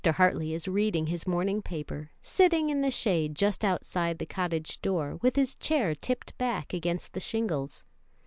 Hartley 0.03 0.55
is 0.55 0.67
reading 0.67 1.05
his 1.05 1.27
morning 1.27 1.61
paper, 1.61 2.09
sitting 2.23 2.71
in 2.71 2.81
the 2.81 2.89
shade 2.89 3.35
just 3.35 3.63
outside 3.63 4.17
the 4.17 4.25
cottage 4.25 4.81
door, 4.81 5.19
with 5.21 5.35
his 5.35 5.55
chair 5.55 5.93
tipped 5.93 6.35
back 6.39 6.73
against 6.73 7.13
the 7.13 7.19
shingles. 7.19 7.83